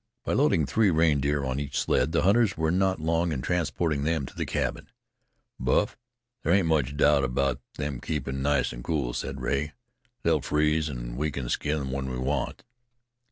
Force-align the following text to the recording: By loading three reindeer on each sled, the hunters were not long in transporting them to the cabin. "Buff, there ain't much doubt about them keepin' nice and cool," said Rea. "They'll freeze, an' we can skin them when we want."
By 0.25 0.33
loading 0.33 0.65
three 0.65 0.89
reindeer 0.89 1.45
on 1.45 1.59
each 1.59 1.79
sled, 1.79 2.11
the 2.11 2.23
hunters 2.23 2.57
were 2.57 2.71
not 2.71 2.99
long 2.99 3.31
in 3.31 3.43
transporting 3.43 4.01
them 4.01 4.25
to 4.25 4.33
the 4.33 4.47
cabin. 4.47 4.87
"Buff, 5.59 5.95
there 6.41 6.51
ain't 6.51 6.65
much 6.65 6.97
doubt 6.97 7.23
about 7.23 7.61
them 7.77 8.01
keepin' 8.01 8.41
nice 8.41 8.73
and 8.73 8.83
cool," 8.83 9.13
said 9.13 9.41
Rea. 9.41 9.73
"They'll 10.23 10.41
freeze, 10.41 10.89
an' 10.89 11.17
we 11.17 11.29
can 11.29 11.49
skin 11.49 11.77
them 11.77 11.91
when 11.91 12.09
we 12.09 12.17
want." 12.17 12.63